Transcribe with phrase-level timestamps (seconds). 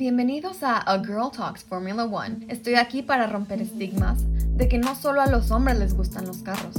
[0.00, 2.46] Bienvenidos a A Girl Talks Formula One.
[2.48, 4.24] Estoy aquí para romper estigmas
[4.56, 6.74] de que no solo a los hombres les gustan los carros,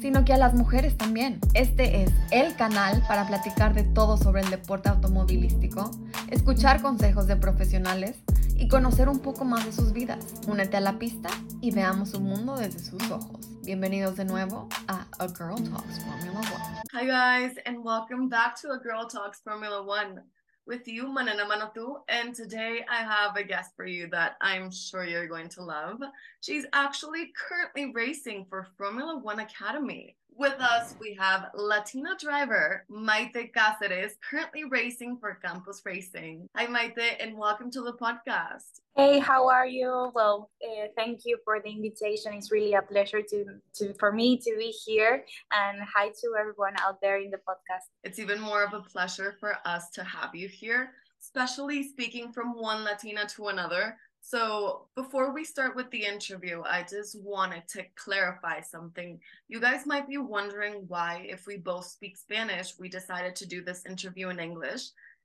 [0.00, 1.38] sino que a las mujeres también.
[1.54, 5.88] Este es el canal para platicar de todo sobre el deporte automovilístico,
[6.32, 8.16] escuchar consejos de profesionales
[8.56, 10.24] y conocer un poco más de sus vidas.
[10.48, 11.28] Únete a la pista
[11.60, 13.48] y veamos su mundo desde sus ojos.
[13.62, 16.80] Bienvenidos de nuevo a A Girl Talks Formula One.
[16.92, 20.24] Hi guys, and welcome back to A Girl Talks Formula One.
[20.66, 21.96] With you, Manena Manatu.
[22.08, 26.00] And today I have a guest for you that I'm sure you're going to love.
[26.40, 30.16] She's actually currently racing for Formula One Academy.
[30.34, 36.48] With us, we have Latina driver Maite Cáceres, currently racing for Campos Racing.
[36.56, 38.80] Hi, Maite, and welcome to the podcast.
[38.96, 40.12] Hey, how are you?
[40.14, 42.32] Well, uh, thank you for the invitation.
[42.32, 43.44] It's really a pleasure to,
[43.74, 45.24] to for me to be here.
[45.50, 47.88] And hi to everyone out there in the podcast.
[48.04, 52.54] It's even more of a pleasure for us to have you here, especially speaking from
[52.54, 53.96] one Latina to another.
[54.20, 59.18] So, before we start with the interview, I just wanted to clarify something.
[59.48, 63.60] You guys might be wondering why, if we both speak Spanish, we decided to do
[63.60, 64.82] this interview in English.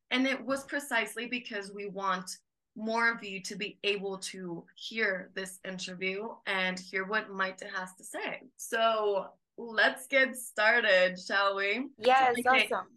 [0.09, 2.31] And it was precisely because we want
[2.79, 7.93] more of you to be able to hear this interview and hear what Maite has
[7.95, 8.43] to say.
[8.57, 9.27] So,
[9.57, 11.89] let's get started, shall we?
[11.97, 12.87] Yes, so, awesome.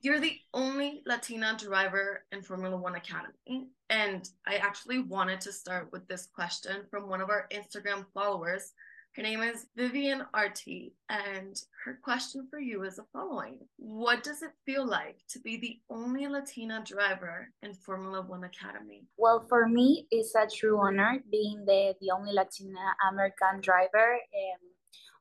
[0.00, 3.68] You're the only Latina driver in Formula One Academy.
[3.90, 8.72] And I actually wanted to start with this question from one of our Instagram followers.
[9.18, 14.42] Her name is Vivian RT, and her question for you is the following What does
[14.42, 19.08] it feel like to be the only Latina driver in Formula One Academy?
[19.16, 22.78] Well, for me, it's a true honor being the, the only Latina
[23.10, 24.12] American driver.
[24.12, 24.62] Um,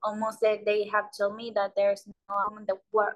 [0.03, 2.75] almost they, they have told me that there's no um, the,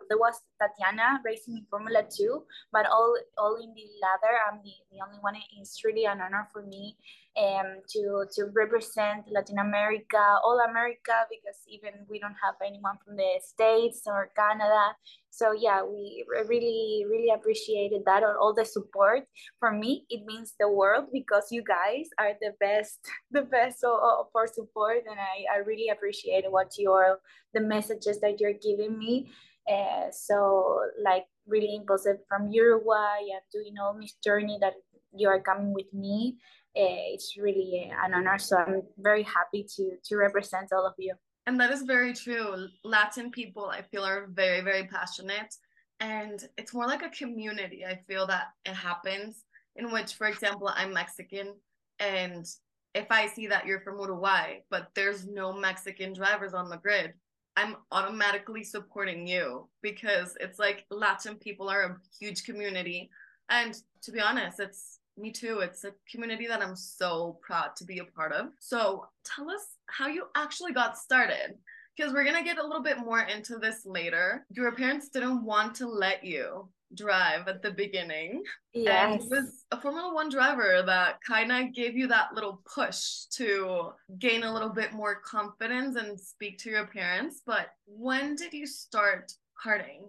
[0.10, 4.74] there was Tatiana racing in Formula Two, but all all in the ladder, I'm the,
[4.92, 5.36] the only one.
[5.60, 6.98] It's really an honor for me
[7.40, 13.16] um, to to represent Latin America, all America, because even we don't have anyone from
[13.16, 14.96] the States or Canada.
[15.30, 19.24] So yeah, we really really appreciated that or all the support.
[19.60, 23.00] For me, it means the world because you guys are the best,
[23.32, 27.20] the best for support, and I, I really appreciate what you're
[27.54, 29.32] the messages that you're giving me.
[29.72, 34.74] Uh, so like really impulsive from Uruguay and doing all this journey that
[35.14, 36.38] you are coming with me
[36.76, 38.38] Eh, it's really eh, an honor.
[38.38, 41.14] So I'm very happy to to represent all of you.
[41.48, 42.68] And that is very true.
[42.84, 45.54] Latin people, I feel, are very very passionate,
[46.00, 47.86] and it's more like a community.
[47.86, 49.44] I feel that it happens
[49.76, 51.56] in which, for example, I'm Mexican,
[52.00, 52.46] and
[52.94, 57.14] if I see that you're from Uruguay, but there's no Mexican drivers on the grid,
[57.56, 63.10] I'm automatically supporting you because it's like Latin people are a huge community.
[63.50, 65.60] And to be honest, it's me too.
[65.60, 68.48] It's a community that I'm so proud to be a part of.
[68.60, 71.56] So tell us how you actually got started.
[71.98, 74.46] Because we're going to get a little bit more into this later.
[74.50, 78.44] Your parents didn't want to let you drive at the beginning.
[78.74, 79.14] Yes.
[79.14, 83.26] And it was a Formula One driver that kind of gave you that little push
[83.34, 87.42] to gain a little bit more confidence and speak to your parents.
[87.46, 89.34] But when did you start
[89.64, 90.04] karting?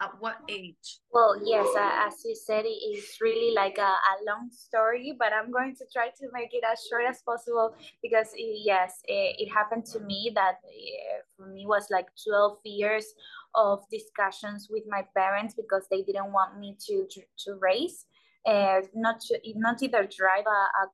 [0.00, 1.00] At what age?
[1.12, 5.32] Well, yes, uh, as you said, it is really like a, a, long story, but
[5.32, 9.36] I'm going to try to make it as short as possible because, it, yes, it,
[9.38, 13.06] it, happened to me that uh, for me was like 12 years
[13.54, 18.06] of discussions with my parents because they didn't want me to, to, to race,
[18.46, 20.88] uh, not, to, not either drive a, a.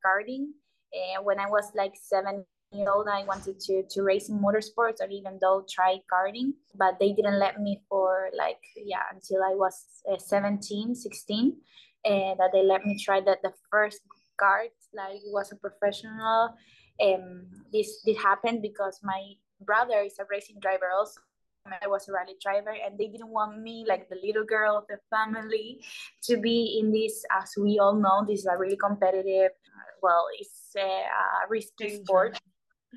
[0.94, 2.44] Uh, when I was like seven
[2.82, 7.12] old, I wanted to to race in motorsports or even though try karting, but they
[7.12, 11.56] didn't let me for like yeah until I was uh, 17, 16,
[12.04, 14.00] and that they let me try that the first
[14.40, 16.54] kart like it was a professional.
[17.02, 21.20] Um, this did happen because my brother is a racing driver also.
[21.82, 24.84] I was a rally driver, and they didn't want me, like the little girl of
[24.86, 25.80] the family,
[26.24, 27.24] to be in this.
[27.32, 29.50] As we all know, this is a really competitive.
[29.64, 32.38] Uh, well, it's a, a risky sport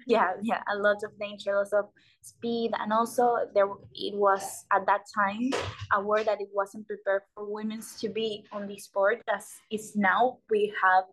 [0.05, 1.85] yeah yeah a lot of danger lots of
[2.21, 5.49] speed and also there it was at that time
[5.93, 9.95] a word that it wasn't prepared for women to be on the sport as is
[9.95, 10.37] now.
[10.49, 11.05] We have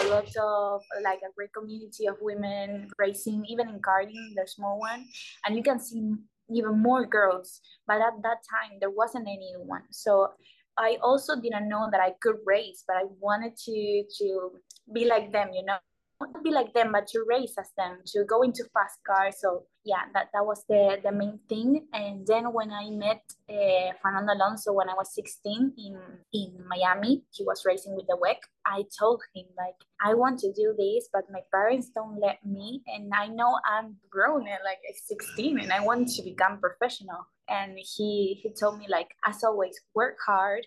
[0.00, 4.78] a lot of like a great community of women racing even in karting the small
[4.78, 5.06] one
[5.46, 6.12] and you can see
[6.50, 10.28] even more girls but at that time there wasn't anyone so
[10.76, 14.50] i also didn't know that i could race but i wanted to to
[14.92, 15.78] be like them you know
[16.26, 19.36] to be like them, but to race as them, to go into fast cars.
[19.38, 21.86] So yeah, that, that was the, the main thing.
[21.92, 25.98] And then when I met uh, Fernando Alonso when I was 16 in,
[26.32, 28.36] in Miami, he was racing with the WEC.
[28.66, 32.82] I told him like, I want to do this, but my parents don't let me.
[32.86, 37.26] And I know I'm grown at like 16 and I want to become professional.
[37.48, 40.66] And he, he told me like, as always, work hard,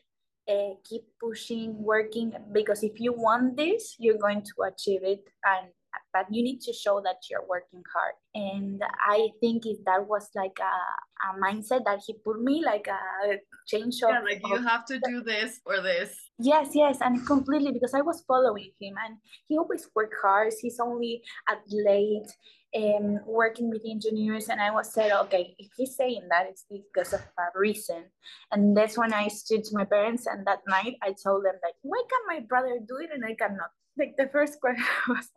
[0.50, 5.24] uh, keep pushing, working, because if you want this, you're going to achieve it.
[5.46, 5.70] And
[6.14, 8.14] but you need to show that you're working hard.
[8.34, 12.88] And I think if that was like a, a mindset that he put me, like
[12.88, 13.38] a
[13.68, 14.10] change of.
[14.10, 16.16] Yeah, like you of, have to do this or this.
[16.40, 19.18] Yes, yes, and completely because I was following him and
[19.48, 20.54] he always worked hard.
[20.62, 22.28] He's only at late
[22.76, 27.14] um, working with engineers and I was said, okay, if he's saying that, it's because
[27.14, 28.06] of a reason.
[28.52, 31.76] And that's when I stood to my parents and that night I told them like,
[31.82, 33.72] why can my brother do it and I cannot?
[33.98, 35.30] Like the first question was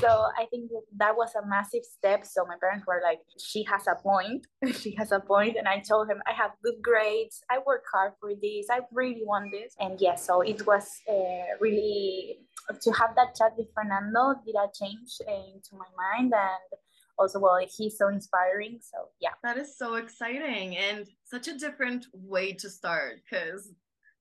[0.00, 2.24] so I think that was a massive step.
[2.24, 4.46] So my parents were like, she has a point.
[4.72, 5.56] she has a point.
[5.56, 7.42] And I told him, I have good grades.
[7.50, 8.66] I work hard for this.
[8.70, 9.74] I really want this.
[9.80, 12.38] And yeah, so it was uh, really
[12.80, 16.80] to have that chat with Fernando did a change into my mind and
[17.18, 22.06] also well he's so inspiring so yeah that is so exciting and such a different
[22.12, 23.72] way to start because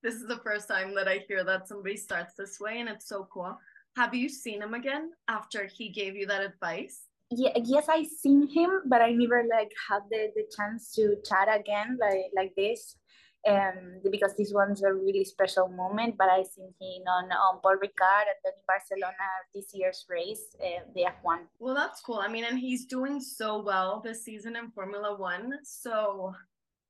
[0.04, 3.08] this is the first time that i hear that somebody starts this way and it's
[3.08, 3.58] so cool
[3.96, 7.02] have you seen him again after he gave you that advice?
[7.32, 11.48] Yeah, yes, I seen him, but I never like had the, the chance to chat
[11.54, 12.98] again like like this.
[13.48, 16.16] Um, because this one's a really special moment.
[16.18, 20.56] But I seen him on on Paul Ricard and then in Barcelona this year's race,
[20.64, 21.42] uh, the F1.
[21.60, 22.20] Well, that's cool.
[22.20, 25.54] I mean, and he's doing so well this season in Formula One.
[25.64, 26.34] So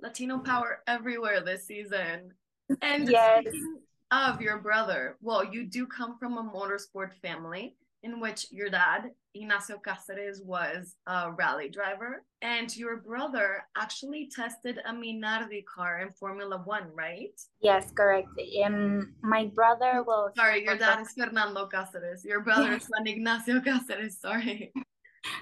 [0.02, 2.31] Latino power everywhere this season.
[2.81, 3.42] And yes.
[3.42, 3.80] speaking
[4.12, 9.10] of your brother, well, you do come from a motorsport family in which your dad,
[9.34, 16.12] Ignacio Cáceres, was a rally driver, and your brother actually tested a Minardi car in
[16.12, 17.34] Formula One, right?
[17.62, 18.28] Yes, correct.
[18.63, 20.34] Um, my brother was.
[20.38, 22.24] Sorry, your dad is Fernando Cáceres.
[22.24, 24.19] Your brother is Ignacio Cáceres.
[24.22, 24.72] Sorry.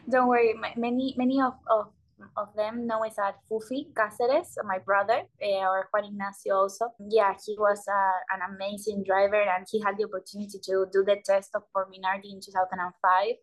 [0.10, 0.54] Don't worry.
[0.78, 1.92] Many, many of, of
[2.38, 6.90] of them know is that Fufi Cáceres, my brother, uh, or Juan Ignacio also.
[7.10, 11.18] Yeah, he was uh, an amazing driver and he had the opportunity to do the
[11.26, 13.36] test of for Minardi in 2005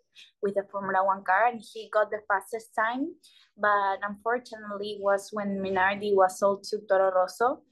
[0.43, 3.15] with the Formula One car and he got the fastest time.
[3.57, 7.63] But unfortunately, was when Minardi was sold to Toro Rosso.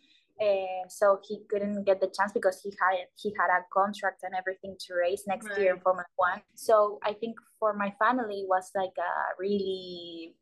[0.40, 4.34] Uh, so he couldn't get the chance because he had he had a contract and
[4.36, 5.58] everything to race next right.
[5.58, 6.40] year in Formula One.
[6.54, 10.36] So I think for my family was like a really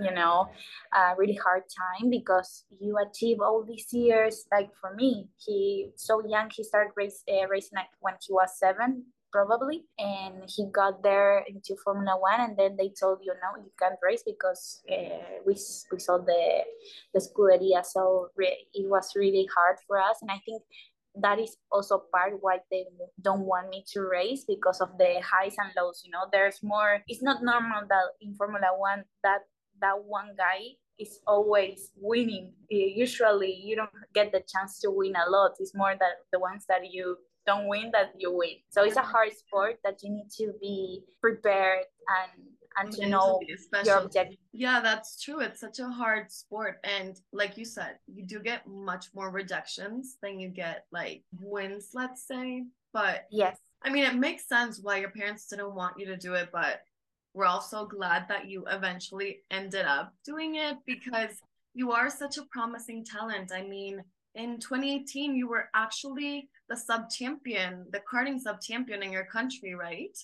[0.00, 0.48] you know
[0.94, 6.22] a really hard time because you achieve all these years like for me he so
[6.26, 11.44] young he started race, uh, racing when he was seven probably and he got there
[11.48, 15.54] into formula one and then they told you no you can't race because uh, we,
[15.90, 16.60] we saw the
[17.14, 17.84] the scuderia.
[17.84, 20.62] So re- it was really hard for us and i think
[21.20, 22.84] that is also part why they
[23.20, 26.24] don't want me to race because of the highs and lows you know?
[26.32, 29.40] There's more it's not normal that in formula one that
[29.82, 32.52] that one guy is always winning.
[32.72, 35.52] Uh, usually, you don't get the chance to win a lot.
[35.58, 38.56] It's more that the ones that you don't win that you win.
[38.70, 42.46] So it's a hard sport that you need to be prepared and
[42.78, 43.40] and to know
[43.84, 44.38] your objective.
[44.52, 45.40] Yeah, that's true.
[45.40, 46.78] It's such a hard sport.
[46.84, 51.90] And like you said, you do get much more rejections than you get like wins,
[51.94, 52.64] let's say.
[52.92, 53.58] But yes.
[53.82, 56.80] I mean, it makes sense why your parents didn't want you to do it, but
[57.34, 61.40] we're also glad that you eventually ended up doing it because
[61.74, 63.52] you are such a promising talent.
[63.54, 64.02] I mean,
[64.34, 69.74] in 2018, you were actually the sub champion, the karting sub champion in your country,
[69.74, 70.16] right?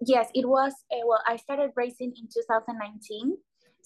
[0.00, 0.72] Yes, it was.
[0.92, 3.36] Uh, well, I started racing in 2019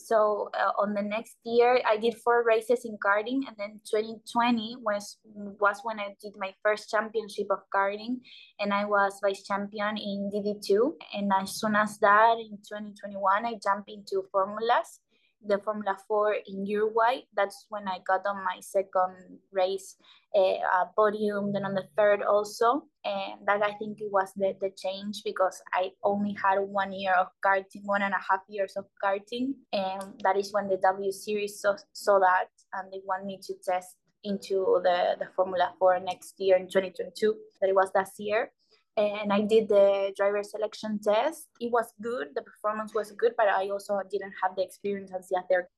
[0.07, 4.77] so uh, on the next year, I did four races in karting, and then 2020
[4.81, 8.21] was was when I did my first championship of karting,
[8.59, 10.93] and I was vice champion in DD2.
[11.15, 15.01] And as soon as that, in 2021, I jumped into formulas,
[15.47, 17.21] the Formula 4 in Uruguay.
[17.35, 19.97] That's when I got on my second race
[20.35, 22.85] uh, podium, then on the third also.
[23.05, 27.15] And that I think it was the, the change because I only had one year
[27.15, 29.55] of karting, one and a half years of karting.
[29.73, 33.55] And that is when the W Series saw, saw that and they want me to
[33.65, 37.35] test into the, the Formula 4 next year in 2022.
[37.61, 38.53] That it was last year
[38.97, 41.49] and I did the driver selection test.
[41.61, 42.29] It was good.
[42.35, 45.69] The performance was good, but I also didn't have the experience as the other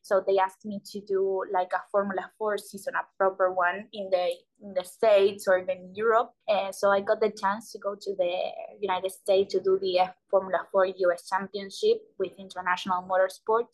[0.00, 4.08] So they asked me to do like a Formula Four season, a proper one in
[4.08, 4.26] the
[4.62, 6.32] in the States or even Europe.
[6.48, 8.32] And so I got the chance to go to the
[8.80, 13.68] United States to do the uh, Formula Four US Championship with International Motorsport,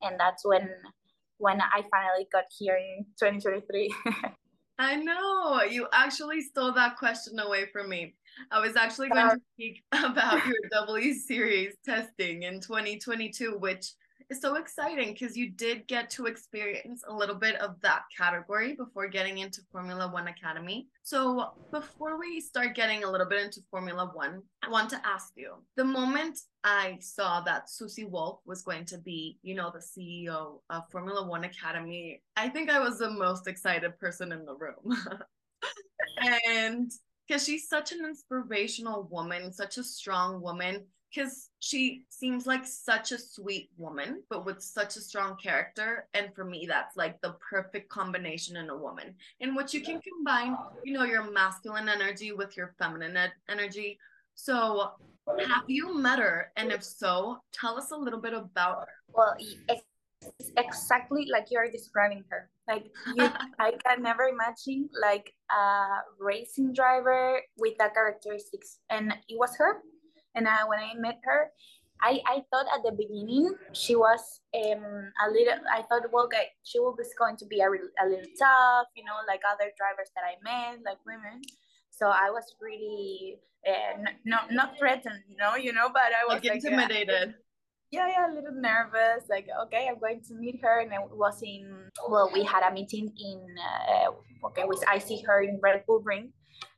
[0.00, 0.70] and that's when
[1.38, 3.92] when I finally got here in 2023.
[4.78, 8.14] I know you actually stole that question away from me.
[8.50, 13.92] I was actually going uh, to speak about your W series testing in 2022, which
[14.30, 18.74] is so exciting because you did get to experience a little bit of that category
[18.74, 20.88] before getting into Formula One Academy.
[21.02, 25.32] So, before we start getting a little bit into Formula One, I want to ask
[25.36, 29.78] you the moment I saw that Susie Wolff was going to be, you know, the
[29.78, 34.56] CEO of Formula One Academy, I think I was the most excited person in the
[34.56, 34.96] room.
[36.48, 36.90] and
[37.26, 43.12] because she's such an inspirational woman, such a strong woman because she seems like such
[43.12, 46.08] a sweet woman, but with such a strong character.
[46.14, 50.00] And for me, that's like the perfect combination in a woman, in which you can
[50.00, 53.16] combine, you know, your masculine energy with your feminine
[53.48, 53.98] energy.
[54.34, 54.90] So,
[55.26, 56.52] have you met her?
[56.56, 58.86] And if so, tell us a little bit about her.
[59.14, 62.50] Well, it's exactly like you're describing her.
[62.68, 63.24] Like, you,
[63.58, 68.78] I can never imagine like a racing driver with that characteristics.
[68.90, 69.82] And it was her
[70.36, 71.50] and uh, when I met her,
[72.02, 76.52] I, I thought at the beginning she was um, a little, I thought, well, okay,
[76.62, 80.22] she was going to be a, a little tough, you know, like other drivers that
[80.22, 81.40] I met, like women.
[81.90, 86.34] So I was really uh, not not threatened, you know, you know, but I was
[86.34, 87.30] like, like intimidated.
[87.30, 87.32] Uh,
[87.90, 89.24] yeah, yeah, a little nervous.
[89.30, 91.88] Like, okay, I'm going to meet her, and it was in.
[92.08, 93.46] Well, we had a meeting in.
[93.56, 96.32] Uh, okay, we I see her in Red Bull Ring,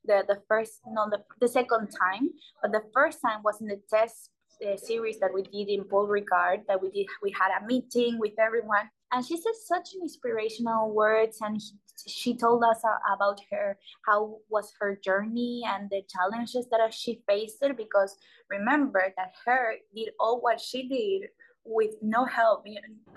[0.09, 3.81] the the first no the, the second time but the first time was in the
[3.89, 4.31] test
[4.67, 8.19] uh, series that we did in Paul Ricard that we did we had a meeting
[8.19, 11.71] with everyone and she said such inspirational words and he,
[12.11, 12.83] she told us
[13.15, 18.17] about her how was her journey and the challenges that she faced because
[18.51, 21.29] remember that her did all what she did
[21.71, 22.65] with no help.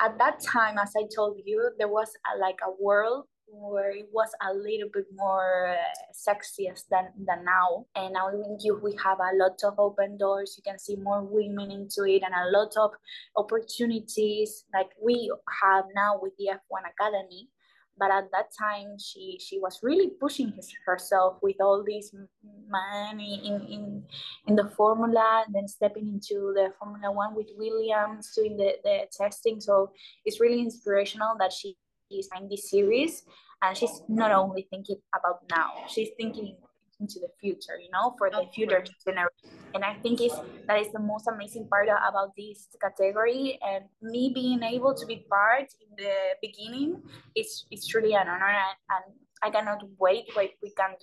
[0.02, 4.08] At that time as i told you there was a, like a world where it
[4.12, 7.86] was a little bit more uh, sexiest than, than now.
[7.96, 10.56] And now in youth, we have a lot of open doors.
[10.58, 12.92] You can see more women into it and a lot of
[13.36, 15.32] opportunities like we
[15.62, 17.50] have now with the F1 Academy.
[17.98, 22.16] But at that time, she, she was really pushing his, herself with all this
[22.68, 24.04] money in, in,
[24.48, 29.02] in the formula and then stepping into the Formula One with Williams, doing the, the
[29.12, 29.60] testing.
[29.60, 29.92] So
[30.26, 31.76] it's really inspirational that she
[32.12, 33.24] in this series
[33.62, 36.56] and she's not only thinking about now she's thinking
[37.00, 39.50] into the future you know for the future generation.
[39.74, 40.34] And i think is
[40.68, 45.26] that is the most amazing part about this category and me being able to be
[45.30, 47.02] part in the beginning
[47.36, 49.06] is it's truly an honor and, and
[49.42, 50.94] i cannot wait what we can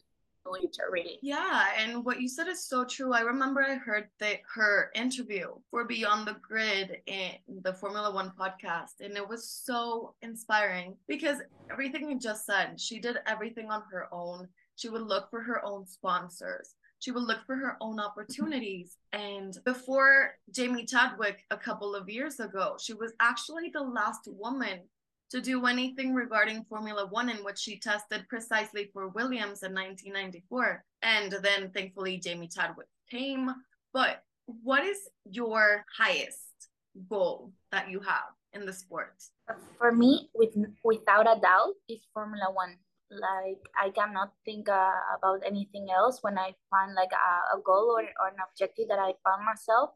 [0.45, 1.18] do really.
[1.23, 3.12] Yeah, and what you said is so true.
[3.12, 8.33] I remember I heard that her interview for Beyond the Grid in the Formula One
[8.38, 11.38] podcast, and it was so inspiring because
[11.71, 14.49] everything you just said, she did everything on her own.
[14.76, 16.75] She would look for her own sponsors.
[17.00, 18.97] She would look for her own opportunities.
[19.12, 24.80] And before Jamie Chadwick, a couple of years ago, she was actually the last woman
[25.30, 30.85] to do anything regarding Formula One, in which she tested precisely for Williams in 1994.
[31.02, 33.52] And then thankfully, Jamie Chadwick came.
[33.92, 36.70] But what is your highest
[37.08, 39.23] goal that you have in the sport?
[39.78, 42.76] For me, with without a doubt, is Formula One.
[43.11, 47.97] Like I cannot think uh, about anything else when I find like a, a goal
[47.97, 49.90] or, or an objective that I found myself.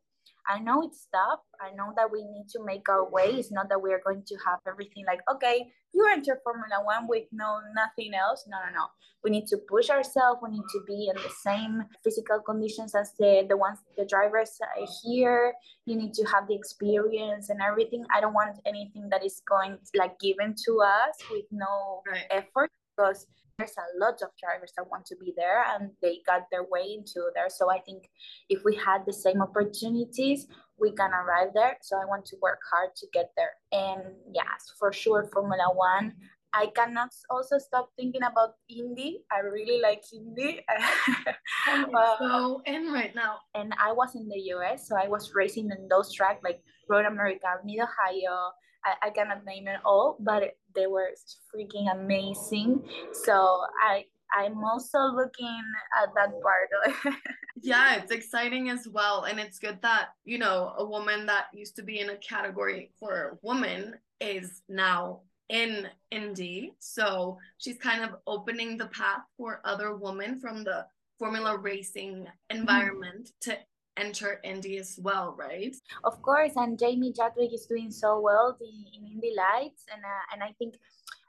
[0.49, 1.41] I know it's tough.
[1.61, 3.31] I know that we need to make our way.
[3.39, 7.07] It's not that we are going to have everything like, okay, you enter Formula One
[7.07, 8.45] with no nothing else.
[8.49, 8.87] No, no, no.
[9.23, 10.41] We need to push ourselves.
[10.43, 14.59] We need to be in the same physical conditions as the, the ones the drivers
[14.61, 15.55] are here.
[15.87, 18.05] You need to have the experience and everything.
[18.13, 22.25] I don't want anything that is going like given to us with no right.
[22.31, 23.27] effort because
[23.63, 26.99] there's a lot of drivers that want to be there and they got their way
[26.99, 27.49] into there.
[27.49, 28.09] So I think
[28.49, 30.47] if we had the same opportunities,
[30.79, 31.77] we can arrive there.
[31.83, 33.55] So I want to work hard to get there.
[33.71, 34.03] And
[34.35, 36.15] yes, for sure, Formula One.
[36.55, 39.25] I cannot also stop thinking about Indy.
[39.33, 40.61] I really like Indy.
[40.69, 43.37] uh, so in right now.
[43.55, 47.07] And I was in the US, so I was racing in those tracks like Road
[47.07, 48.53] America, Mid Ohio,
[48.85, 51.11] I, I cannot name it all, but they were
[51.55, 52.83] freaking amazing.
[53.13, 55.63] So I I'm also looking
[56.03, 57.15] at that part.
[57.63, 59.25] yeah, it's exciting as well.
[59.25, 62.93] And it's good that, you know, a woman that used to be in a category
[62.99, 66.73] for women is now in Indy.
[66.79, 70.87] So she's kind of opening the path for other women from the
[71.19, 73.51] formula racing environment mm-hmm.
[73.51, 73.59] to
[73.97, 75.75] enter Indy as well, right?
[76.05, 80.25] Of course, and Jamie Chadwick is doing so well in, in Indy Lights, and uh,
[80.33, 80.75] and I think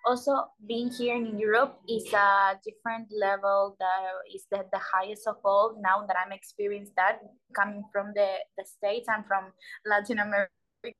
[0.06, 4.04] also being here in Europe is a different level that
[4.34, 7.20] is the, the highest of all now that I'm experienced that
[7.56, 8.28] coming from the,
[8.58, 9.46] the States and from
[9.86, 10.52] Latin America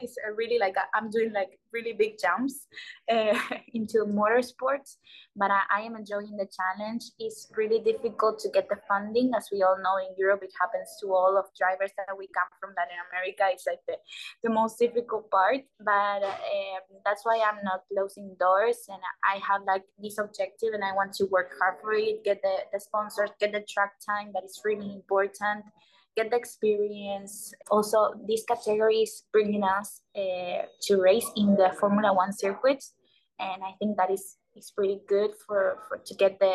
[0.02, 2.68] is really like I'm doing like really big jumps
[3.12, 3.38] uh,
[3.74, 4.98] into motorsports,
[5.36, 7.04] but I, I, am enjoying the challenge.
[7.20, 10.44] It's really difficult to get the funding, as we all know in Europe.
[10.44, 13.44] It happens to all of drivers that we come from Latin America.
[13.52, 13.96] It's like the,
[14.44, 19.64] the most difficult part, but um, that's why I'm not closing doors, and I have
[19.66, 23.32] like this objective, and I want to work hard for it, get the, the sponsors,
[23.40, 24.32] get the track time.
[24.34, 25.66] That is really important
[26.16, 27.54] get the experience.
[27.70, 32.94] Also, this category is bringing us uh, to race in the Formula One circuits,
[33.40, 36.54] and I think that is is pretty good for, for to get the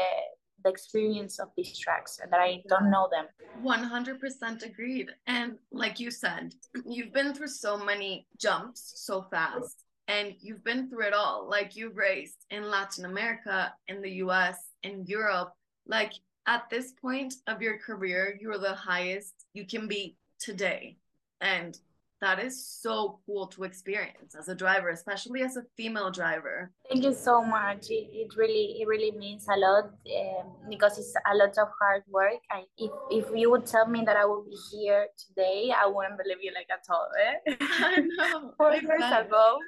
[0.64, 3.26] the experience of these tracks and that I don't know them.
[3.62, 5.08] 100% agreed.
[5.26, 10.88] And like you said, you've been through so many jumps so fast and you've been
[10.88, 11.48] through it all.
[11.48, 15.52] Like you've raced in Latin America, in the US, in Europe.
[15.86, 16.12] Like
[16.48, 20.96] at this point of your career, you're the highest you can be today.
[21.42, 21.78] And
[22.22, 26.72] that is so cool to experience as a driver, especially as a female driver.
[26.90, 27.90] Thank you so much.
[27.90, 32.02] It, it really, it really means a lot um, because it's a lot of hard
[32.08, 32.40] work.
[32.50, 36.18] I, if if you would tell me that I would be here today, I wouldn't
[36.18, 37.08] believe you like at all.
[37.22, 37.54] Eh?
[37.60, 38.54] I know.
[38.56, 39.58] Four years ago,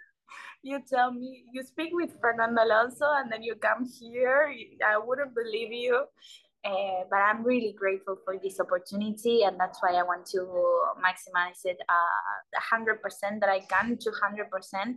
[0.63, 4.53] you tell me you speak with Fernando Alonso, and then you come here.
[4.85, 6.05] I wouldn't believe you.
[6.63, 10.41] Uh, but I'm really grateful for this opportunity, and that's why I want to
[11.01, 14.97] maximize it uh, 100% that I can to 100%.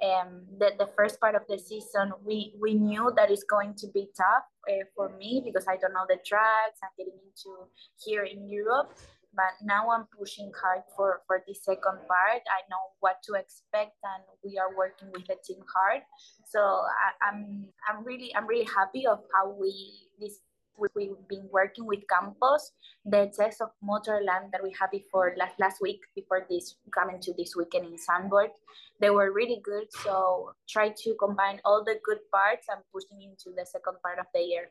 [0.00, 3.88] Um, the, the first part of the season, we, we knew that it's going to
[3.88, 6.78] be tough uh, for me because I don't know the tracks.
[6.84, 7.56] I'm getting into
[8.04, 8.92] here in Europe,
[9.34, 12.42] but now I'm pushing hard for, for the second part.
[12.46, 16.02] I know what to expect, and we are working with the team hard.
[16.46, 20.38] So I, I'm I'm really I'm really happy of how we this
[20.78, 22.72] we've been working with Campos,
[23.04, 27.32] the test of Motorland that we had before last, last week, before this coming to
[27.36, 28.50] this weekend in Zandvoort.
[29.00, 29.86] They were really good.
[30.02, 34.26] So try to combine all the good parts and pushing into the second part of
[34.34, 34.68] the year.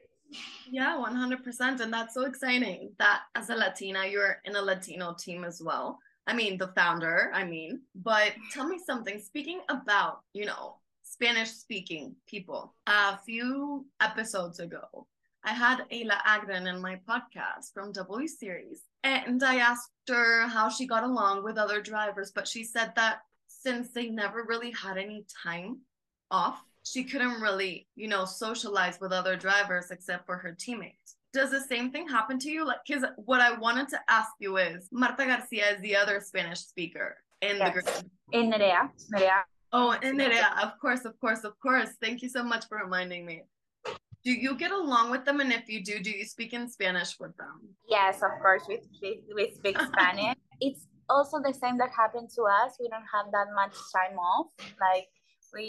[0.70, 1.80] Yeah, 100%.
[1.80, 6.00] And that's so exciting that as a Latina, you're in a Latino team as well.
[6.28, 9.20] I mean, the founder, I mean, but tell me something.
[9.20, 15.08] Speaking about, you know, Spanish speaking people, a few episodes ago,
[15.48, 20.68] I had Ayla Agren in my podcast from W Series, and I asked her how
[20.68, 24.98] she got along with other drivers, but she said that since they never really had
[24.98, 25.78] any time
[26.32, 31.16] off, she couldn't really, you know, socialize with other drivers except for her teammates.
[31.32, 32.68] Does the same thing happen to you?
[32.68, 36.60] Like, because what I wanted to ask you is Marta Garcia is the other Spanish
[36.60, 37.74] speaker in yes.
[37.74, 38.12] the group.
[38.34, 38.90] In Nerea.
[39.16, 39.44] Nerea.
[39.72, 40.62] Oh, in Nerea.
[40.62, 41.92] Of course, of course, of course.
[42.02, 43.44] Thank you so much for reminding me
[44.28, 45.40] do you get along with them?
[45.40, 47.56] And if you do do you speak in spanish with them?
[47.88, 48.76] Yes of course we,
[49.34, 50.36] we, speak spanish.
[50.60, 52.76] It's also the same that happened to us.
[52.78, 54.48] We don't have that much time off.
[54.86, 55.08] Like
[55.54, 55.64] we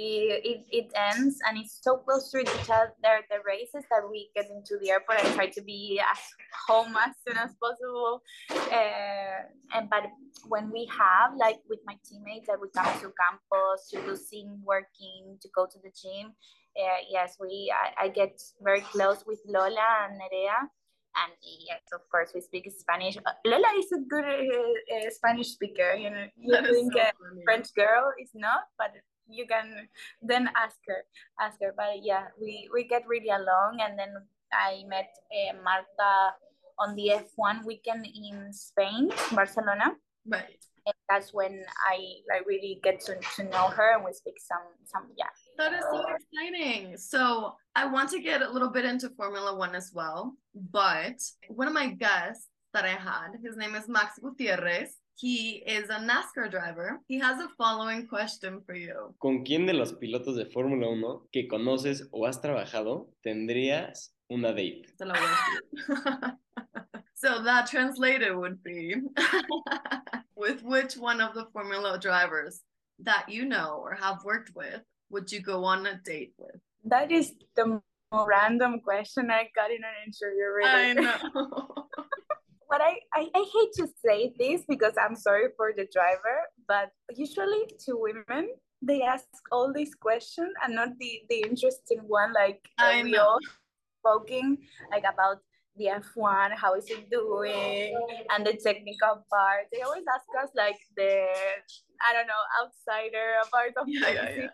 [0.51, 4.47] it, it ends and it's so close to each other the races that we get
[4.51, 6.19] into the airport and try to be at
[6.67, 8.23] home as soon as possible.
[8.51, 9.39] Uh,
[9.75, 10.03] and but
[10.49, 14.61] when we have like with my teammates that we come to Campos to do sim
[14.65, 16.35] working to go to the gym
[16.79, 20.71] uh, yes, we I, I, get very close with Lola and Nerea.
[21.19, 23.17] And yes, of course, we speak Spanish.
[23.19, 25.95] Uh, Lola is a good uh, uh, Spanish speaker.
[25.95, 27.13] You know, you that think so a
[27.45, 28.95] French girl is not, but
[29.29, 29.89] you can
[30.23, 31.03] then ask her,
[31.41, 31.75] ask her.
[31.77, 33.81] But yeah, we we get really along.
[33.83, 34.15] And then
[34.53, 36.39] I met uh, Marta
[36.79, 39.99] on the F1 weekend in Spain, Barcelona.
[40.27, 40.63] Right.
[40.87, 44.63] And that's when I I really get to, to know her and we speak some
[44.87, 46.97] some yeah that is so exciting.
[46.97, 50.37] So I want to get a little bit into Formula One as well.
[50.55, 54.97] But one of my guests that I had, his name is Max Gutierrez.
[55.17, 57.01] He is a NASCAR driver.
[57.09, 59.17] He has a following question for you.
[59.21, 64.55] ¿Con quién de los pilotos de Fórmula 1 que conoces o has trabajado tendrías una
[64.55, 64.87] date?
[67.15, 68.95] so that translated would be
[70.37, 72.61] with which one of the Formula drivers
[73.01, 76.61] that you know or have worked with would you go on a date with?
[76.85, 77.81] That is the
[78.13, 80.47] random question I got in an interview.
[80.57, 80.71] Really.
[80.71, 81.89] I know.
[82.71, 86.91] but I, I, I hate to say this because I'm sorry for the driver, but
[87.15, 88.51] usually to women,
[88.83, 93.23] they ask all these questions and not the the interesting one like I we know.
[93.23, 93.39] all
[94.01, 94.59] spoken
[94.91, 95.39] like about
[95.77, 97.95] the F1, how is it doing,
[98.31, 99.67] and the technical part.
[99.73, 101.27] They always ask us like the
[102.07, 104.49] I don't know outsider part of Yeah, yeah, yeah.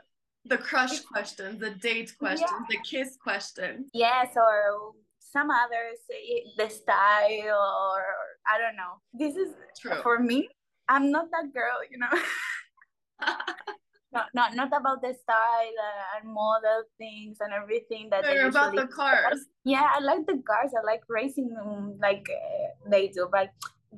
[0.47, 3.91] The crush questions, the date questions, the kiss questions.
[3.95, 8.05] Yes, or some others, eh, the style, or
[8.47, 9.01] I don't know.
[9.13, 10.03] This is True.
[10.03, 10.49] for me.
[10.89, 12.13] I'm not that girl, you know.
[14.15, 18.49] not, not not about the style uh, and model things and everything that they They're
[18.49, 19.47] about the cars.
[19.65, 23.51] yeah i like the cars i like racing them like uh, they do but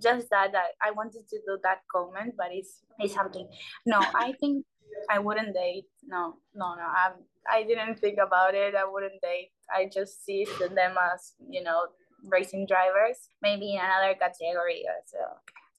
[0.02, 3.46] just that I, I wanted to do that comment but it's it's something
[3.84, 4.64] no i think
[5.10, 7.10] i wouldn't date no no no i
[7.50, 11.86] i didn't think about it i wouldn't date i just see them as you know
[12.24, 15.18] racing drivers maybe in another category uh, so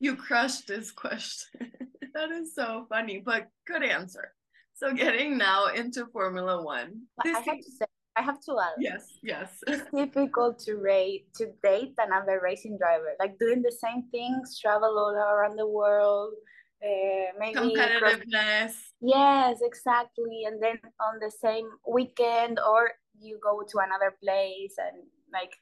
[0.00, 1.72] you crushed this question.
[2.14, 4.32] that is so funny, but good answer.
[4.74, 7.02] So getting now into Formula One.
[7.24, 9.62] This i have to say i have to add yes, yes.
[9.66, 14.98] it's difficult to rate to date another racing driver like doing the same things travel
[14.98, 16.34] all around the world
[16.84, 18.72] uh, maybe Competitiveness.
[19.00, 20.44] yes exactly.
[20.46, 25.52] And then on the same weekend or you go to another place and like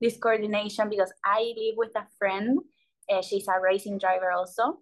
[0.00, 2.58] this coordination because i live with a friend
[3.10, 4.78] uh, she's a racing driver also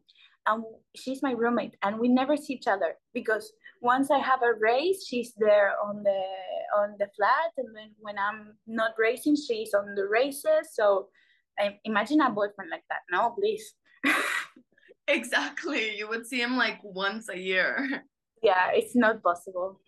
[0.46, 4.58] and she's my roommate and we never see each other because once i have a
[4.60, 6.22] race she's there on the
[6.78, 10.70] on the flat and then when i'm not racing she's on the races.
[10.72, 11.08] So
[11.58, 13.74] I, imagine a boyfriend like that no please
[15.08, 15.96] Exactly.
[15.96, 18.04] You would see him like once a year.
[18.42, 19.80] yeah it's not possible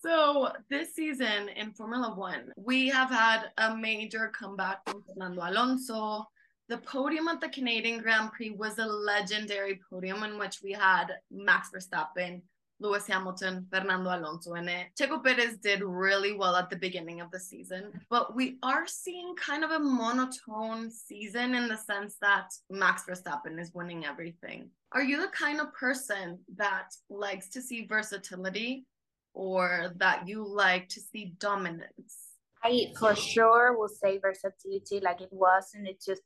[0.00, 6.24] so this season in Formula One, we have had a major comeback from Fernando Alonso.
[6.68, 11.06] The podium at the Canadian Grand Prix was a legendary podium in which we had
[11.30, 12.42] Max Verstappen,
[12.82, 14.88] Lewis Hamilton, Fernando Alonso in it.
[14.98, 19.34] Checo Perez did really well at the beginning of the season, but we are seeing
[19.36, 24.68] kind of a monotone season in the sense that Max Verstappen is winning everything.
[24.90, 28.84] Are you the kind of person that likes to see versatility
[29.32, 32.32] or that you like to see dominance?
[32.64, 36.22] I for sure will say versatility like it was in the 2000,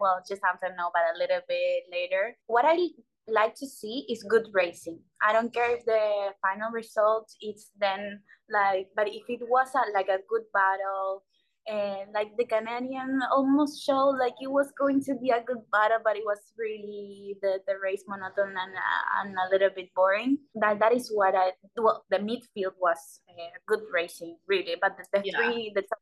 [0.00, 2.36] well, 2000 no, but a little bit later.
[2.46, 2.88] What I
[3.28, 4.98] like to see is good racing.
[5.22, 9.90] I don't care if the final result is then like, but if it was a,
[9.94, 11.24] like a good battle,
[11.66, 15.98] and like the Canadian almost showed like it was going to be a good battle,
[16.02, 20.38] but it was really the, the race monotone and, uh, and a little bit boring.
[20.56, 25.04] That that is what I well the midfield was uh, good racing really, but the,
[25.12, 25.36] the Yeah.
[25.36, 26.00] three the top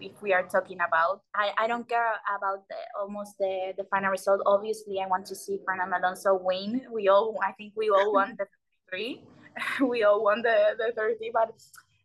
[0.00, 4.10] if we are talking about, I, I don't care about the almost the, the final
[4.10, 4.42] result.
[4.46, 6.82] Obviously, I want to see Fernando Alonso win.
[6.92, 8.46] We all I think we all want the
[8.90, 9.24] three.
[9.80, 11.52] we all want the the thirty, but.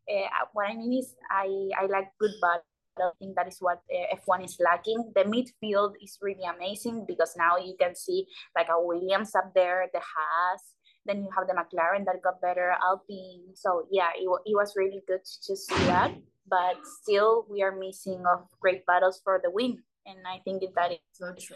[0.10, 2.66] Uh, what I mean is, I, I like good battle.
[2.98, 5.12] I think that is what uh, F1 is lacking.
[5.14, 8.26] The midfield is really amazing because now you can see
[8.58, 10.74] like a Williams up there, the Haas,
[11.06, 13.56] then you have the McLaren that got better, Alpine.
[13.56, 16.14] So yeah, it, it was really good to see that.
[16.50, 20.92] But still, we are missing of great battles for the win, and I think that
[20.92, 21.52] is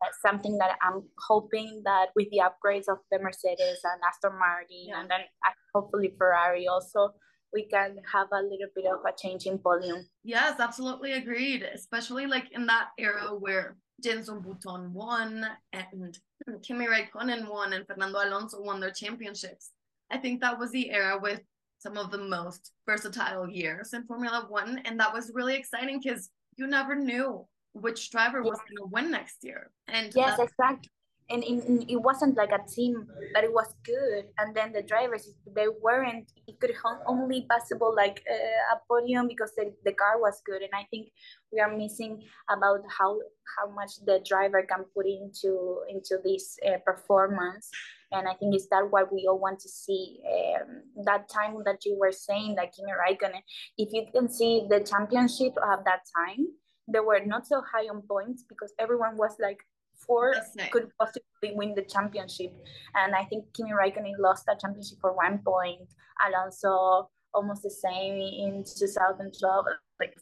[0.00, 4.86] that's something that I'm hoping that with the upgrades of the Mercedes and Aston Martin,
[4.88, 5.00] Yeah.
[5.00, 7.10] and then uh, hopefully Ferrari also,
[7.52, 10.04] we can have a little bit of a change in volume.
[10.22, 11.62] Yes, absolutely agreed.
[11.64, 16.16] Especially like in that era where Jenson Button won and
[16.62, 19.70] Kimi Raikkonen won and Fernando Alonso won their championships.
[20.10, 21.40] I think that was the era with
[21.82, 24.80] some of the most versatile years in Formula One.
[24.84, 29.10] And that was really exciting because you never knew which driver was going to win
[29.10, 29.70] next year.
[29.88, 30.90] And Yes, uh, exactly.
[31.30, 34.82] And in, in, it wasn't like a team but it was good, and then the
[34.82, 36.30] drivers they weren't.
[36.46, 36.74] It could
[37.06, 41.08] only possible like uh, a podium because the, the car was good, and I think
[41.50, 43.20] we are missing about how
[43.56, 47.70] how much the driver can put into into this uh, performance.
[48.12, 50.20] And I think it's that what we all want to see.
[50.26, 53.42] Um, that time that you were saying, that Kimi Raikkonen,
[53.78, 56.46] if you can see the championship at that time,
[56.88, 59.60] they were not so high on points because everyone was like
[60.06, 60.70] four nice.
[60.70, 62.52] could possibly win the championship.
[62.94, 65.88] And I think Kimi Raikkonen lost that championship for one point.
[66.26, 69.64] Alonso almost the same in 2012.
[70.00, 70.14] Like.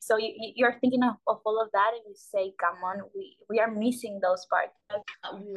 [0.00, 3.02] So you, you- you're thinking of, of all of that and you say, come on,
[3.14, 4.72] we, we are missing those parts.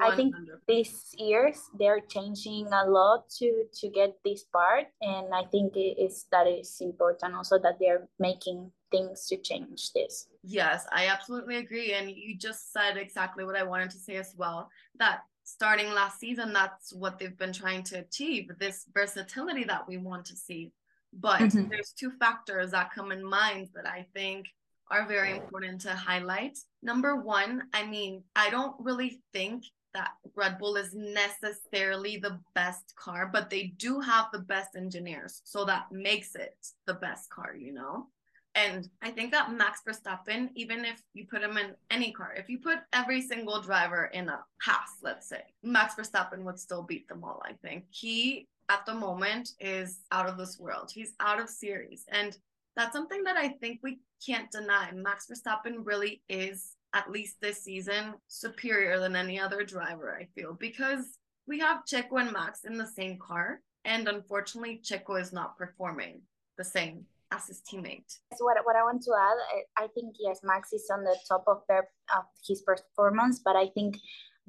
[0.02, 0.60] I think 100%.
[0.68, 5.96] these years they're changing a lot to to get this part and i think it
[6.00, 11.58] is that is important also that they're making things to change this Yes, I absolutely
[11.58, 11.92] agree.
[11.92, 16.20] And you just said exactly what I wanted to say as well that starting last
[16.20, 20.72] season, that's what they've been trying to achieve this versatility that we want to see.
[21.20, 21.70] But mm-hmm.
[21.70, 24.48] there's two factors that come in mind that I think
[24.90, 26.58] are very important to highlight.
[26.82, 32.94] Number one, I mean, I don't really think that Red Bull is necessarily the best
[32.96, 35.42] car, but they do have the best engineers.
[35.44, 38.08] So that makes it the best car, you know?
[38.56, 42.50] And I think that Max Verstappen, even if you put him in any car, if
[42.50, 47.08] you put every single driver in a Haas, let's say, Max Verstappen would still beat
[47.08, 47.86] them all, I think.
[47.90, 50.92] He, at the moment, is out of this world.
[50.94, 52.06] He's out of series.
[52.12, 52.38] And
[52.76, 54.92] that's something that I think we can't deny.
[54.94, 60.54] Max Verstappen really is, at least this season, superior than any other driver, I feel,
[60.54, 63.62] because we have Checo and Max in the same car.
[63.86, 66.22] And unfortunately, Checo is not performing
[66.58, 68.20] the same as his teammate.
[68.36, 69.38] So what, what I want to add,
[69.78, 73.68] I think yes, Max is on the top of their of his performance, but I
[73.68, 73.98] think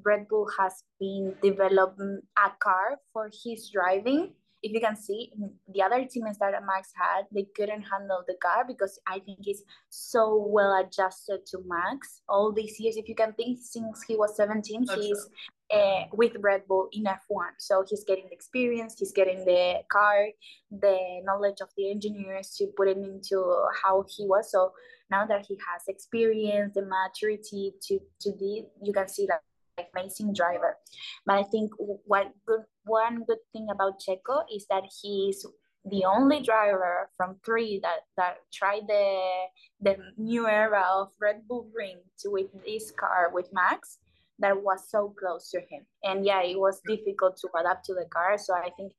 [0.05, 4.33] Red Bull has been developing a car for his driving.
[4.63, 5.33] If you can see,
[5.73, 9.63] the other teammates that Max had, they couldn't handle the car because I think he's
[9.89, 12.97] so well adjusted to Max all these years.
[12.97, 15.29] If you can think, since he was 17, That's he's
[15.73, 17.51] uh, with Red Bull in F1.
[17.59, 20.27] So he's getting the experience, he's getting the car,
[20.71, 24.51] the knowledge of the engineers to put it into how he was.
[24.51, 24.73] So
[25.11, 29.43] now that he has experience, the maturity to to be, you can see that
[29.99, 30.77] amazing driver.
[31.27, 35.45] But I think what good one good thing about Checo is that he's
[35.85, 39.21] the only driver from three that that tried the
[39.81, 43.99] the new era of Red Bull Ring to with this car with Max
[44.41, 45.85] that was so close to him.
[46.05, 48.39] And yeah, it was difficult to adapt to the car.
[48.39, 48.93] So I think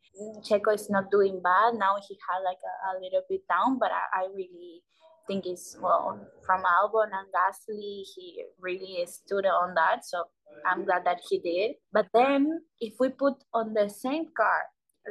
[0.43, 1.75] Checo is not doing bad.
[1.75, 4.83] Now he had like a, a little bit down, but I, I really
[5.29, 10.03] think it's well from Albon and Gasly, he really stood on that.
[10.03, 10.23] So
[10.65, 11.75] I'm glad that he did.
[11.93, 14.63] But then if we put on the same car,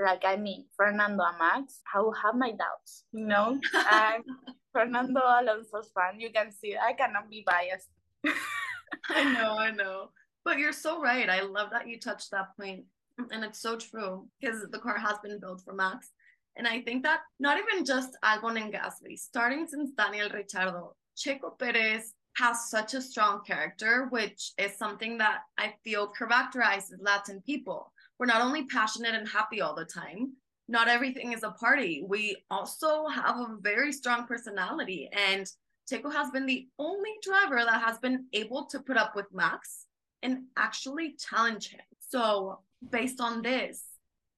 [0.05, 3.05] like I mean Fernando and Max, I will have my doubts.
[3.13, 4.25] You know, I'm
[4.73, 6.19] Fernando Alonso's fan.
[6.19, 7.89] You can see I cannot be biased.
[9.09, 10.11] I know, I know.
[10.45, 11.31] But you're so right.
[11.31, 12.85] I love that you touched that point.
[13.31, 16.11] And it's so true because the car has been built for Max.
[16.59, 21.57] And I think that not even just Albon and Gasly, starting since Daniel Ricciardo, Checo
[21.59, 27.93] Perez has such a strong character, which is something that I feel characterizes Latin people.
[28.19, 30.33] We're not only passionate and happy all the time,
[30.69, 32.05] not everything is a party.
[32.07, 35.09] We also have a very strong personality.
[35.13, 35.47] And
[35.91, 39.87] Checo has been the only driver that has been able to put up with Max
[40.23, 41.81] and actually challenge him.
[42.01, 43.85] So, based on this,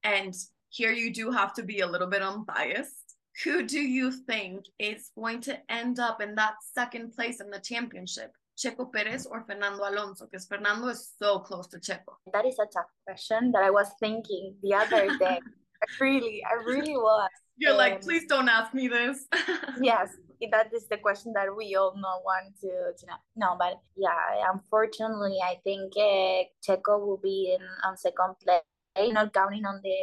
[0.04, 0.34] and
[0.70, 5.10] here you do have to be a little bit unbiased, who do you think is
[5.16, 8.32] going to end up in that second place in the championship?
[8.58, 10.26] Checo Perez or Fernando Alonso?
[10.26, 12.14] Because Fernando is so close to Checo.
[12.32, 15.40] That is a tough question that I was thinking the other day.
[15.82, 17.30] I really, I really was.
[17.56, 19.26] You're um, like, please don't ask me this.
[19.80, 20.10] yes,
[20.50, 23.16] that is the question that we all know want to, to know.
[23.36, 24.10] No, but yeah,
[24.52, 28.60] unfortunately, I think uh, Checo will be in on second place.
[28.96, 29.96] Not counting on the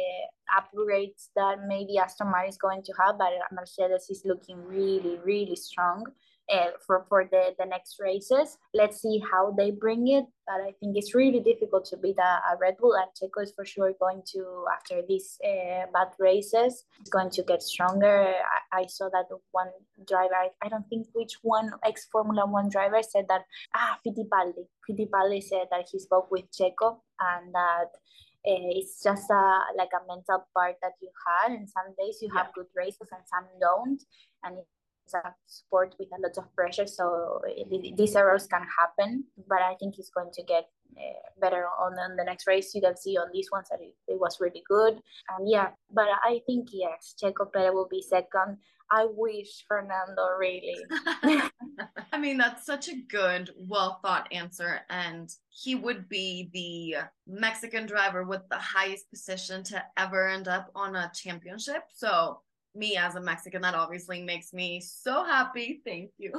[0.58, 5.56] upgrades that maybe Aston Martin is going to have, but Mercedes is looking really, really
[5.56, 6.04] strong
[6.50, 8.56] uh, for, for the, the next races.
[8.74, 10.24] Let's see how they bring it.
[10.46, 13.52] But I think it's really difficult to beat a, a Red Bull, and Checo is
[13.54, 18.32] for sure going to, after these uh, bad races, is going to get stronger.
[18.72, 19.68] I, I saw that one
[20.06, 23.42] driver, I, I don't think which one ex Formula One driver said that,
[23.76, 24.64] ah, Fittipaldi.
[24.88, 27.90] Fittipaldi said that he spoke with Checo and that
[28.46, 32.28] uh, it's just a, like a mental part that you had and some days you
[32.30, 32.52] have yeah.
[32.54, 34.02] good races and some don't
[34.44, 34.58] and
[35.08, 37.40] it's a sport with a lot of pressure, so
[37.96, 39.24] these errors can happen.
[39.48, 40.64] But I think he's going to get
[40.96, 42.74] Eh, better on, on the next race.
[42.74, 45.00] You can see on these ones that it, it was really good.
[45.28, 48.58] And yeah, but I think yes, Checo Perez will be second.
[48.90, 50.76] I wish Fernando really.
[52.12, 54.80] I mean, that's such a good, well thought answer.
[54.88, 60.70] And he would be the Mexican driver with the highest position to ever end up
[60.74, 61.82] on a championship.
[61.94, 62.40] So
[62.74, 65.82] me as a Mexican, that obviously makes me so happy.
[65.84, 66.32] Thank you.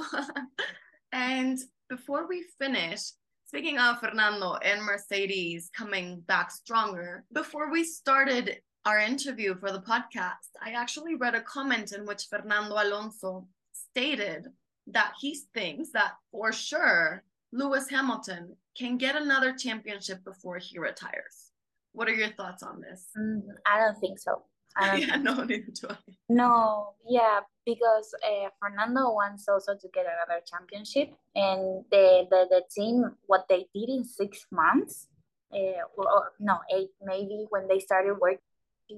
[1.12, 1.58] and
[1.88, 3.12] before we finish,
[3.50, 9.80] speaking of Fernando and Mercedes coming back stronger, before we started our interview for the
[9.80, 14.46] podcast, I actually read a comment in which Fernando Alonso stated
[14.86, 21.50] that he thinks that for sure Lewis Hamilton can get another championship before he retires.
[21.90, 23.08] What are your thoughts on this?
[23.18, 24.44] Mm, I don't think so.
[24.96, 25.96] yeah, no, neither do I.
[26.28, 32.62] No, yeah, because uh, Fernando wants also to get another championship, and the, the the
[32.74, 35.08] team what they did in six months
[35.52, 38.40] uh, or, no, eight maybe when they started working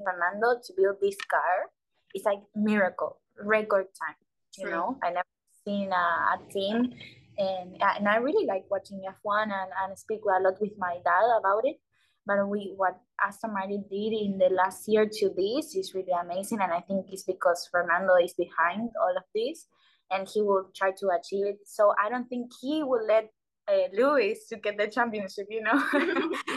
[0.04, 1.70] Fernando to build this car.
[2.14, 4.16] It's like miracle, record time.
[4.58, 4.72] You True.
[4.72, 5.26] know, I never
[5.64, 6.92] seen a, a team,
[7.38, 11.38] and and I really like watching F1 and, and speak a lot with my dad
[11.38, 11.80] about it.
[12.26, 16.60] But we what Aston Martin did in the last year to this is really amazing,
[16.60, 19.66] and I think it's because Fernando is behind all of this,
[20.10, 21.58] and he will try to achieve it.
[21.66, 23.30] So I don't think he will let
[23.68, 25.46] uh, Lewis to get the championship.
[25.50, 26.30] You know.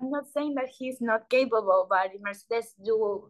[0.00, 3.28] I'm not saying that he's not capable, but Mercedes do,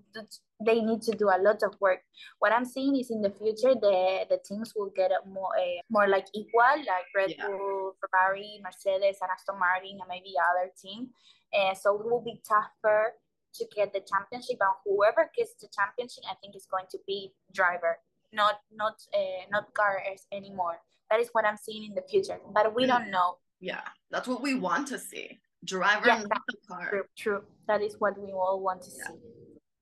[0.65, 2.01] they need to do a lot of work.
[2.39, 6.09] What I'm seeing is in the future the the teams will get more uh, more
[6.09, 7.47] like equal, like Red Yeah.
[7.47, 11.09] Bull, Ferrari, Mercedes, and Aston Martin, and maybe other team.
[11.55, 13.15] Uh, so it will be tougher
[13.55, 17.33] to get the championship, and whoever gets the championship, I think is going to be
[17.55, 17.99] driver,
[18.33, 20.79] not not uh, not cars anymore.
[21.11, 23.39] That is what I'm seeing in the future, but we don't know.
[23.61, 25.39] Yeah, that's what we want to see.
[25.64, 26.88] Driver, Yeah, not the car.
[26.90, 27.42] True, true.
[27.66, 29.07] That is what we all want to Yeah.
[29.09, 29.18] see.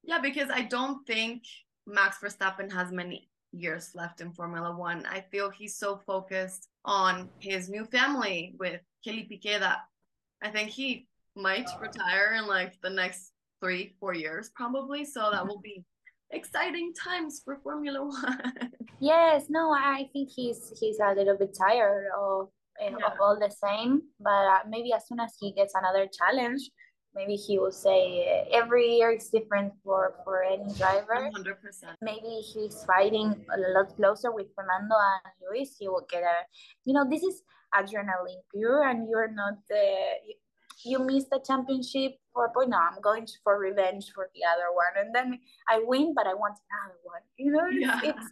[0.04, 1.42] Yeah, because I don't think
[1.86, 5.04] Max Verstappen has many years left in Formula One.
[5.06, 9.80] I feel he's so focused on his new family with Kelly Piquet that
[10.42, 15.04] I think he might retire in like the next three, four years, probably.
[15.04, 15.84] So that will be
[16.30, 18.72] exciting times for Formula One.
[19.00, 23.06] Yes, no, I think he's he's a little bit tired of uh, Yeah.
[23.06, 26.70] of all the same, but uh, maybe as soon as he gets another challenge,
[27.14, 31.30] maybe he will say uh, every year is different for for any driver.
[31.32, 31.96] 100%.
[32.02, 35.76] Maybe he's fighting a lot closer with Fernando and Luis.
[35.78, 36.44] He will get a,
[36.84, 37.42] you know, this is
[37.74, 39.84] adrenaline pure, and you're not the.
[40.28, 40.34] You,
[40.84, 42.70] you miss the championship for point.
[42.70, 46.34] No, I'm going for revenge for the other one, and then I win, but I
[46.34, 47.22] want another one.
[47.38, 48.00] You know, Yeah.
[48.04, 48.26] it's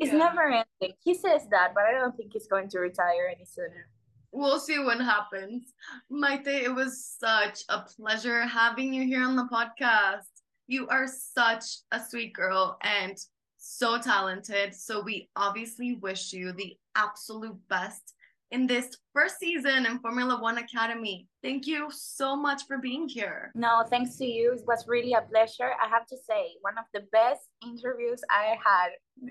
[0.00, 0.18] it's Yeah.
[0.18, 0.96] never ending.
[1.02, 3.88] He says that, but I don't think he's going to retire any sooner.
[4.32, 5.72] We'll see what happens.
[6.10, 10.28] Maite, it was such a pleasure having you here on the podcast.
[10.66, 13.16] You are such a sweet girl and
[13.56, 14.74] so talented.
[14.74, 18.14] So, we obviously wish you the absolute best
[18.52, 21.26] in this first season in Formula One Academy.
[21.42, 23.50] Thank you so much for being here.
[23.54, 24.52] No, thanks to you.
[24.52, 25.72] It was really a pleasure.
[25.82, 28.90] I have to say, one of the best interviews I had.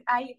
[0.10, 0.36] I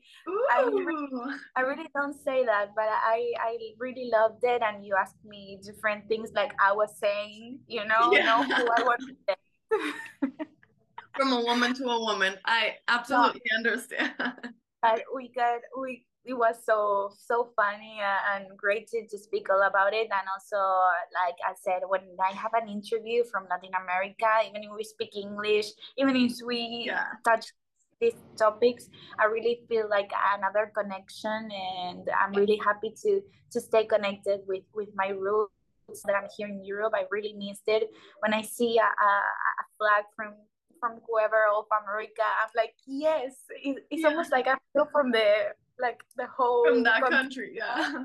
[0.50, 1.32] I Ooh.
[1.56, 5.58] I really don't say that, but I I really loved it, and you asked me
[5.62, 8.24] different things like I was saying, you know, Yeah.
[8.26, 9.00] know who I was.
[11.16, 12.34] From a woman to a woman.
[12.44, 14.12] I absolutely understand.
[14.82, 19.48] but we got we it was so so funny uh, and great to, to speak
[19.48, 20.58] all about it and also
[21.14, 25.10] like i said when i have an interview from latin america even if we speak
[25.14, 27.04] english even if we Yeah.
[27.24, 27.46] touch
[28.00, 33.86] these topics i really feel like another connection and i'm really happy to to stay
[33.86, 37.88] connected with with my roots that i'm here in europe i really missed it
[38.20, 39.10] when i see a, a,
[39.62, 40.34] a flag from
[40.78, 44.10] from whoever of America, I'm like, yes, it, it's Yeah.
[44.10, 47.76] almost like I feel from the like the whole From that con- country, yeah.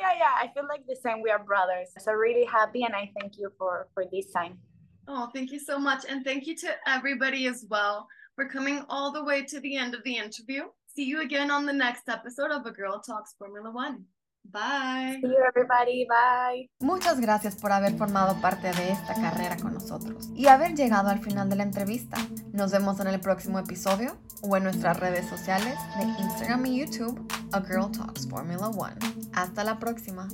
[0.00, 0.34] Yeah, yeah, yeah.
[0.38, 1.22] I feel like the same.
[1.22, 1.90] We are brothers.
[1.98, 4.58] So really happy, and I thank you for for this time.
[5.06, 6.04] Oh, thank you so much.
[6.08, 9.94] And thank you to everybody as well for coming all the way to the end
[9.94, 10.62] of the interview.
[10.86, 14.04] See you again on the next episode of A Girl Talks Formula One.
[14.44, 15.18] Bye.
[15.20, 16.06] See you, everybody.
[16.06, 16.70] Bye.
[16.80, 21.20] Muchas gracias por haber formado parte de esta carrera con nosotros y haber llegado al
[21.20, 22.18] final de la entrevista.
[22.52, 27.26] Nos vemos en el próximo episodio o en nuestras redes sociales de Instagram y YouTube,
[27.52, 28.96] A Girl Talks Formula One.
[29.32, 30.28] Hasta la próxima.